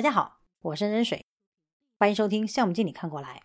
[0.00, 1.26] 大家好，我是任水，
[1.98, 3.42] 欢迎收听项目经理看过来。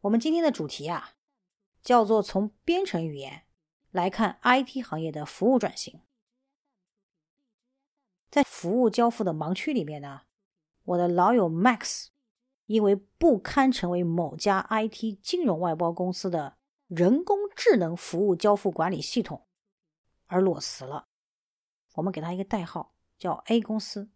[0.00, 1.10] 我们今天的主题啊，
[1.82, 3.42] 叫做从编程语言
[3.90, 6.00] 来看 IT 行业的服务转型。
[8.30, 10.22] 在服务交付的盲区里面呢，
[10.84, 12.06] 我的老友 Max
[12.64, 19.46] 因为不堪成为某家 IT 金融外包公司的人工智能服务交付管理系统
[20.24, 21.08] 而裸辞了。
[21.96, 24.08] 我们给他一个代号，叫 A 公司。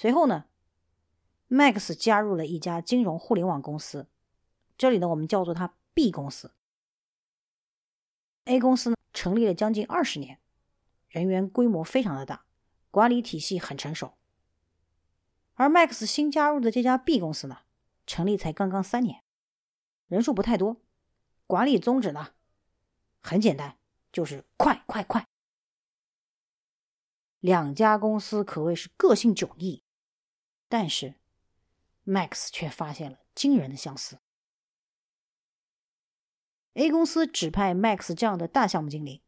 [0.00, 0.46] 随后呢
[1.50, 4.08] ，Max 加入了一家金融互联网公司，
[4.78, 6.54] 这里呢我们叫做它 B 公司。
[8.44, 10.40] A 公司呢成立了将近二十年，
[11.10, 12.46] 人员规模非常的大，
[12.90, 14.14] 管理体系很成熟。
[15.52, 17.58] 而 Max 新加入的这家 B 公司呢，
[18.06, 19.22] 成立才刚刚三年，
[20.06, 20.78] 人数不太多，
[21.46, 22.28] 管理宗旨呢
[23.20, 23.76] 很简单，
[24.10, 25.26] 就是快快快。
[27.40, 29.84] 两家公司可谓是个性迥异。
[30.70, 31.16] 但是
[32.06, 34.20] ，Max 却发现了惊人的相似。
[36.74, 39.24] A 公司指派 Max 这样的大项目经理，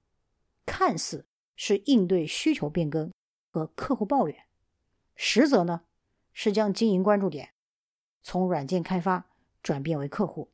[0.64, 1.26] 看似
[1.56, 3.12] 是应对需求变更
[3.50, 4.46] 和客户抱怨，
[5.16, 5.84] 实则呢
[6.32, 7.52] 是将经营关注点
[8.22, 9.28] 从软件开发
[9.64, 10.52] 转变为客户，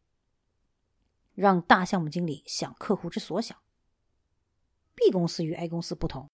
[1.35, 3.57] 让大项目经理想客户之所想。
[4.95, 6.31] B 公司与 A 公司不同，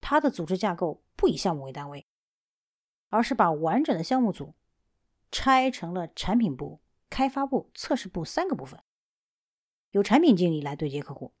[0.00, 2.06] 它的组织架构不以项目为单位。
[3.08, 4.54] 而是把完整的项目组
[5.30, 8.82] 拆成了产品部、开发部、测试部三个部分，
[9.90, 11.32] 由产品经理来对接客户，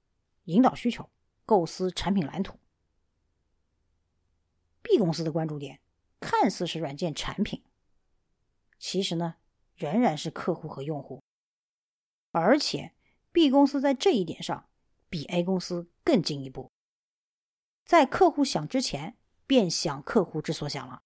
[0.44, 1.10] 引导需求，
[1.44, 2.58] 构思产品蓝图。
[4.82, 5.80] B 公司的关注点
[6.20, 7.64] 看似是软件产品，
[8.78, 9.36] 其实呢
[9.74, 11.22] 仍然是客户和用户，
[12.30, 12.92] 而且
[13.32, 14.68] B 公司在这一点上
[15.10, 16.70] 比 A 公司更进一步，
[17.84, 19.16] 在客户想之前
[19.46, 21.02] 便想客户之所想了。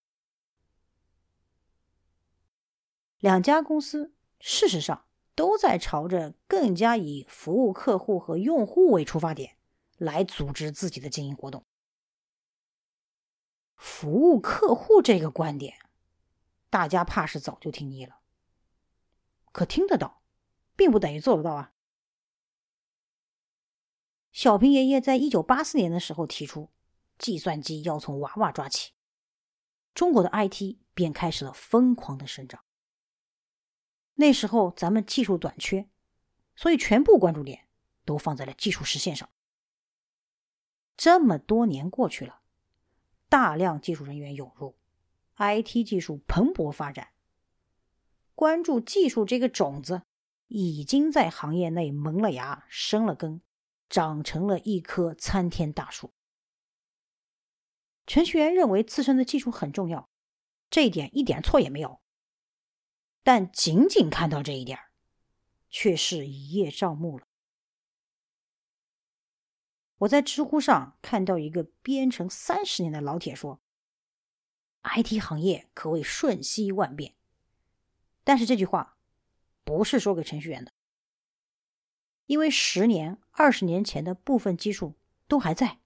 [3.21, 9.57] 两家公司事实上都在朝着更加以服务客户和用户为出发点
[9.97, 11.65] 来组织自己的经营活动。
[13.77, 15.79] 服务客户这个观点，
[16.69, 18.21] 大家怕是早就听腻了。
[19.53, 20.23] 可听得到，
[20.75, 21.73] 并不等于做得到啊。
[24.33, 26.71] 小平爷爷在一九八四年的时候提出，
[27.19, 28.93] 计算机要从娃娃抓起，
[29.93, 32.65] 中国的 IT 便开始了疯狂的生长。
[34.21, 35.89] 那时候咱们技术短缺，
[36.55, 37.67] 所以全部关注点
[38.05, 39.31] 都放在了技术实现上。
[40.95, 42.43] 这么多年过去了，
[43.31, 44.77] 大量技术人员涌入
[45.39, 47.09] ，IT 技术蓬勃发展。
[48.35, 50.03] 关注技术这个种子
[50.49, 53.41] 已经在行业内萌了芽、生了根，
[53.89, 56.13] 长成了一棵参天大树。
[58.07, 60.11] 程序员认为自身的技术很重要，
[60.69, 62.03] 这一点一点错也没有。
[63.23, 64.79] 但仅仅看到这一点
[65.69, 67.27] 却是一叶障目了。
[69.99, 73.61] 我在知乎上看到一个编程三十年的老铁说
[74.83, 77.15] ：“IT 行业可谓瞬息万变。”
[78.25, 78.97] 但是这句话
[79.63, 80.73] 不是说给程序员的，
[82.25, 84.97] 因为十年、二十年前的部分技术
[85.29, 85.81] 都还在，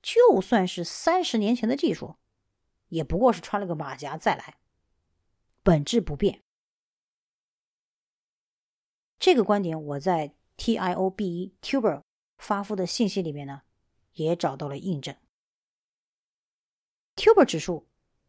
[0.00, 2.16] 就算是三十年前的技术，
[2.88, 4.56] 也不过是穿了个马甲再来。
[5.64, 6.42] 本质不变，
[9.20, 12.02] 这个观点我在 TIOB e Tuber
[12.36, 13.62] 发布的信息里面呢，
[14.14, 15.14] 也找到了印证。
[17.14, 17.86] Tuber 指数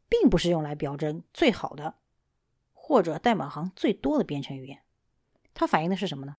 [0.07, 1.99] 并不是用来表征最好的
[2.71, 4.83] 或者代码行最多的编程语言，
[5.55, 6.35] 它反映的是什么呢？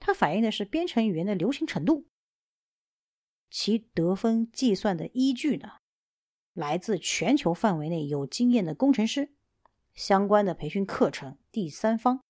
[0.00, 2.08] 它反映的是编程语言的流行程度。
[3.50, 5.74] 其得分计算的依据呢，
[6.54, 9.32] 来自全球范围内有经验的工程师。
[9.94, 12.20] 相关的培训课程、第三方，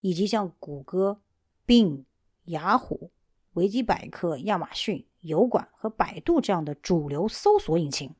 [0.00, 1.22] 以及像谷歌、
[1.66, 2.04] Bing、
[2.44, 3.10] 雅虎、
[3.54, 8.14] 维基百科、亚马逊、油管和百度这样的主流搜索引擎，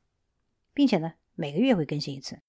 [0.73, 2.39] 并且呢，每个月会更新一次。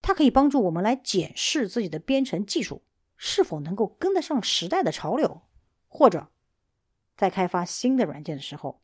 [0.00, 2.82] 它可以帮助我们来检视自己的编程技术
[3.16, 5.42] 是否能够跟得上时代的潮流，
[5.88, 6.28] 或者
[7.16, 8.80] 在开发新的软件的时候，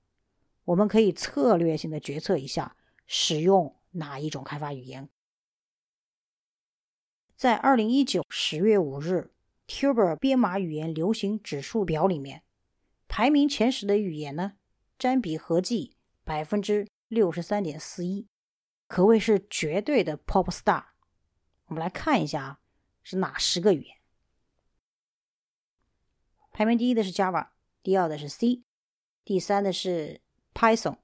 [0.65, 2.77] 我们可以策略性的决策一下
[3.07, 5.09] 使用哪一种开发语言。
[7.45, 9.31] 在二零一九十月五日
[9.69, 12.43] ，Tuber 编码语言流行指数表里面，
[13.07, 14.55] 排名前十的语言呢，
[14.99, 15.95] 占比合计
[16.25, 18.27] 百分之六十三点四一，
[18.89, 20.85] 可谓是绝对的 Pop Star。
[21.67, 22.61] 我们来看一下啊，
[23.03, 23.97] 是哪十个语言？
[26.51, 27.49] 排名第一的是 Java，
[27.83, 28.65] 第二的是 C，
[29.23, 30.23] 第三的是
[30.55, 30.97] Python，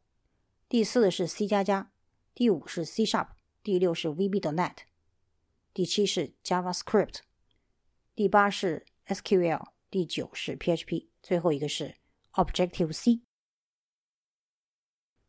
[0.70, 1.92] 第四的是 C 加加，
[2.32, 3.28] 第五是 C Sharp，
[3.62, 4.76] 第六是 VB dot net
[5.72, 7.18] 第七是 JavaScript，
[8.16, 11.96] 第八是 SQL，第九是 PHP，最后一个是
[12.32, 13.22] Objective C。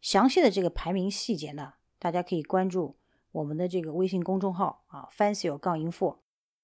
[0.02, 2.98] 详细的这个排名细节呢，大家可以关注
[3.34, 6.22] 我们的这个微信公众号啊，Fancy 杠 info，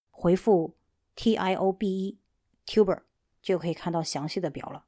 [0.09, 0.75] 回复
[1.15, 2.19] T I O B E
[2.65, 3.03] Tuber
[3.43, 4.87] 就可以看到详细的表了。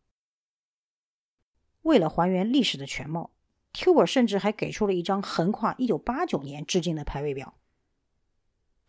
[1.83, 3.31] 为了还原历史的全貌
[3.71, 7.55] ，Tuber 甚至还给出了一张横跨1989年至今的排位表。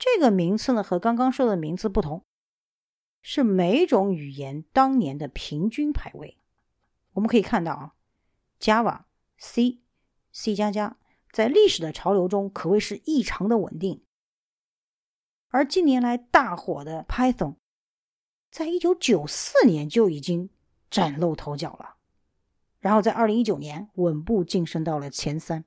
[0.01, 2.25] 这个名次呢和刚刚说的名次不同，
[3.23, 6.39] 是每种语言当年的平均排位。
[7.13, 7.95] 我们可以看到啊
[8.59, 9.03] ，Java。
[9.43, 9.81] C、
[10.33, 10.99] C 加加
[11.33, 14.05] 在历史的潮流中可谓是异常的稳定，
[15.49, 17.57] 而近年来大火的 Python，
[18.51, 20.51] 在一九九四年就已经
[20.91, 21.97] 崭露头角了，
[22.81, 25.65] 然后在二零一九年稳步晋升到了前三。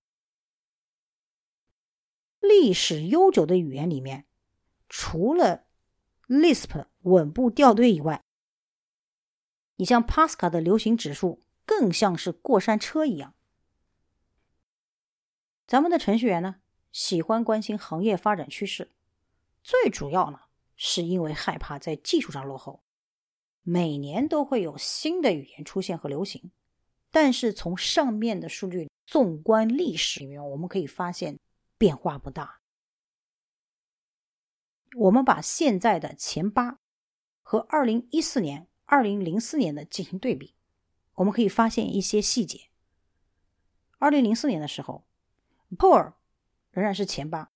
[2.44, 4.26] 历史悠久的语言里面，
[4.90, 5.64] 除了
[6.28, 8.22] Lisp 稳步掉队以外，
[9.78, 13.34] 你像 Pascal 的流行指数更像是过山车一样。
[15.66, 16.58] 咱们的程序员呢，
[16.92, 18.92] 喜欢关心行业发展趋势，
[19.64, 20.42] 最主要呢，
[20.76, 22.84] 是因为害怕在技术上落后。
[23.62, 26.52] 每年都会有新的语言出现和流行，
[27.10, 31.40] 但是从上面的数据纵观历史里面，我们可以发现
[31.84, 32.62] 变化不大。
[34.96, 36.80] 我们把现在的前八
[37.42, 40.56] 和二零一四年、二零零四年的进行对比，
[41.16, 42.70] 我们可以发现一些细节。
[43.98, 45.06] 二零零四年的时候。
[45.78, 46.14] Perl
[46.72, 47.52] 仍然是前八，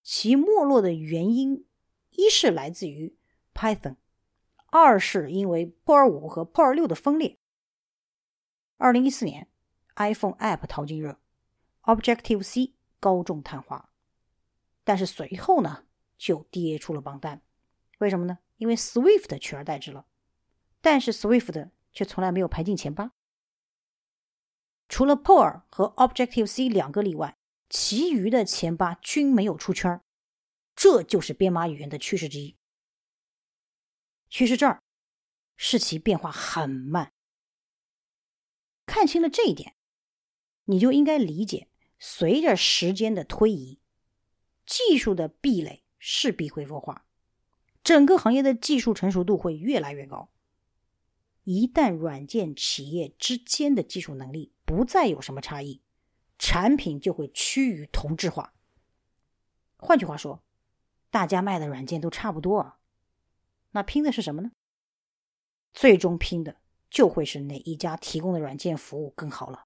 [0.00, 1.66] 其没落的原因
[2.10, 3.16] 一是来自于
[3.52, 3.96] Python，
[4.66, 7.40] 二是因为 Perl 五和 Perl 六的分裂。
[8.76, 9.48] 二零一四年
[9.96, 11.18] ，iPhone App 淘金热
[11.82, 13.90] ，Objective C 高中探花，
[14.82, 15.84] 但是随后呢
[16.16, 17.42] 就跌出了榜单。
[17.98, 18.38] 为什么呢？
[18.56, 20.06] 因为 Swift 取而代之了，
[20.80, 23.12] 但是 Swift 却从来没有排进前八。
[24.88, 27.36] 除了 Perl 和 Objective C 两个例外，
[27.68, 30.00] 其余的前八均没有出圈
[30.74, 32.56] 这就是编码语言的趋势之一。
[34.30, 34.82] 趋势这儿
[35.58, 37.12] 是其变化很慢。
[38.86, 39.76] 看清了这一点，
[40.64, 41.68] 你就应该理解，
[41.98, 43.78] 随着时间的推移，
[44.66, 47.06] 技术的壁垒势必会弱化，
[47.82, 50.30] 整个行业的技术成熟度会越来越高。
[51.44, 55.82] 一旦软件企业之间的技术能力不再有什么差异，
[56.38, 58.54] 产品就会趋于同质化。
[59.76, 60.42] 换句话说，
[61.10, 62.78] 大家卖的软件都差不多啊，
[63.72, 64.52] 那拼的是什么呢？
[65.74, 66.56] 最终拼的
[66.88, 69.63] 就会是哪一家提供的软件服务更好了。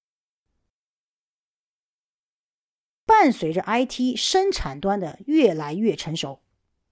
[3.09, 6.43] 伴随着 IT 生产端的越来越成熟，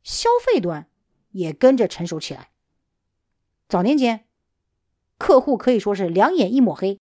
[0.02, 0.88] 消费端
[1.32, 2.48] 也跟着成熟起来。
[3.68, 4.24] 早年间。
[5.18, 6.98] 客户可以说是两眼一抹黑，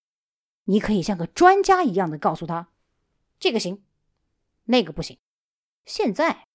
[0.65, 2.69] 你可以像个专家一样的告诉他，
[3.39, 3.83] 这个行，
[4.65, 5.17] 那个不行。
[5.85, 6.47] 现在，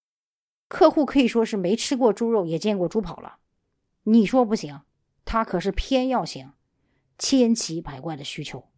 [0.69, 3.41] 客户可以说是没吃过猪肉也见过猪跑了，
[4.05, 4.81] 你说不行，
[5.27, 6.55] 他可是偏要行，
[7.19, 8.71] 千奇百怪的需求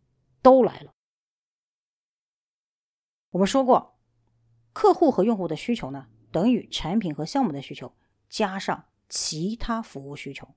[0.43, 0.93] 都来了。
[3.33, 3.99] 我们说过，
[4.75, 7.95] 客户和用户的需求呢，等于产品和项目的需求
[8.29, 10.55] 加上其他服务需求。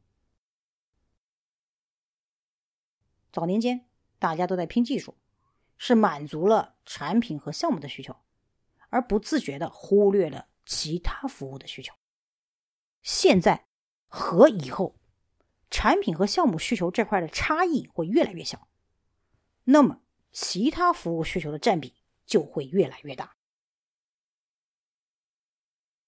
[3.31, 3.87] 早年间，
[4.19, 5.15] 大家都在拼技术，
[5.77, 8.17] 是满足了产品和项目的需求，
[8.89, 11.95] 而不自觉的忽略了其他服务的需求。
[13.01, 13.67] 现在
[14.07, 14.97] 和以后，
[15.71, 18.67] 产品和项目需求这块的差异会越来越小，
[19.63, 20.01] 那么
[20.33, 21.93] 其他服务需求的占比
[22.25, 23.35] 就会越来越大。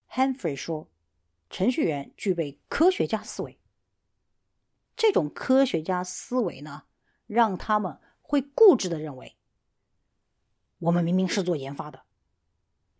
[0.09, 0.89] Hanfrey 说，
[1.49, 3.59] 程序员具备科学家思维，
[4.95, 6.87] 这种科学家思维呢？
[7.27, 9.37] 让他们会固执的认为，
[10.79, 12.05] 我们明明是做研发的，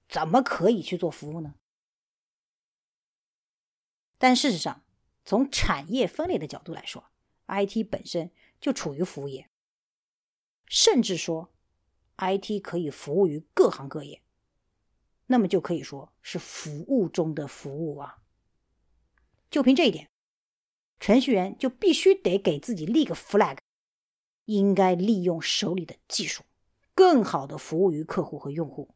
[0.09, 1.55] 怎么可以去做服务呢？
[4.17, 4.83] 但事实上，
[5.23, 7.09] 从产业分类的角度来说
[7.47, 9.49] ，IT 本身就处于服务业，
[10.65, 11.53] 甚至说
[12.17, 14.21] ，IT 可以服务于各行各业，
[15.27, 18.17] 那么就可以说是服务中的服务啊。
[19.49, 20.09] 就凭这一点，
[20.99, 23.57] 程序员就必须得给自己立个 flag。
[24.45, 26.45] 应该利用手里的技术，
[26.95, 28.95] 更好的服务于客户和用户，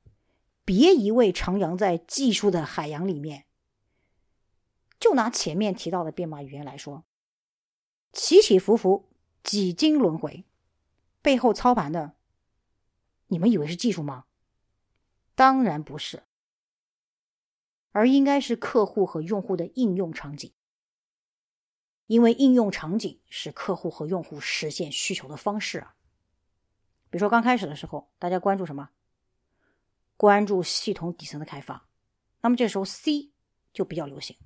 [0.63, 3.46] 别一味徜徉在技术的海洋里面。
[4.98, 7.04] 就拿前面提到的编码语言来说，
[8.13, 9.10] 起起伏伏，
[9.44, 10.46] 几经轮回，
[11.22, 12.16] 背后操盘的，
[13.32, 14.26] 你们以为是技术吗？
[15.36, 16.24] 当然不是，
[17.94, 20.52] 而应该是客户和用户的应用场景。
[22.08, 25.96] 因为应用场景是客户和用户实现需求的方式啊。
[27.10, 28.90] 比如说刚开始的时候，大家关注什么？
[30.18, 31.88] 关注系统底层的开发，
[32.42, 33.32] 那么这时候 C
[33.72, 34.38] 就比较流行。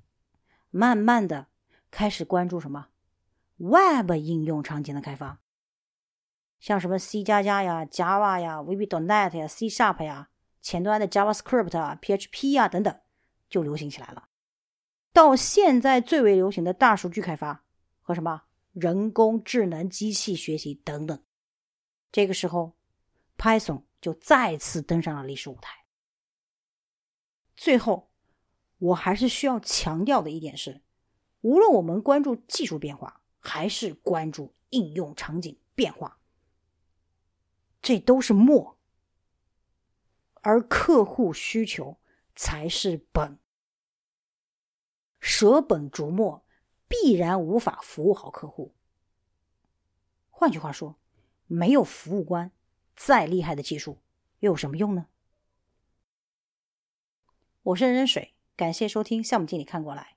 [0.69, 1.47] 慢慢的
[1.89, 2.89] 开始关注什么
[3.57, 5.41] ？Web 应用场景的开发，
[6.65, 10.31] 像什么 C 加加呀、Java 呀、VB dot net 呀、C Sharp 呀、
[10.63, 12.99] 前端的 JavaScript 啊、PHP 啊等等，
[13.47, 14.29] 就流行起来了。
[15.13, 17.63] 到现在最为流行的大数据开发
[18.01, 21.21] 和什么人工智能、机器学习等等，
[22.11, 22.73] 这个时候
[23.37, 25.85] ，Python 就再次登上了历史舞台。
[27.55, 28.09] 最后，
[28.79, 30.81] 我还是需要强调的一点是，
[31.41, 36.17] 无论我们关注技术变化，还是关注应用场景变化，
[37.85, 38.79] 这都是末，
[40.41, 41.99] 而客户需求
[42.35, 43.37] 才是本。
[45.19, 46.43] 舍本逐末，
[46.87, 48.73] 必然无法服务好客户。
[50.31, 50.97] 换句话说，
[51.45, 52.51] 没有服务观，
[52.95, 54.01] 再厉害的技术
[54.39, 55.05] 又有什么用呢？
[57.61, 60.14] 我是任水，感谢收听项目经理看过来。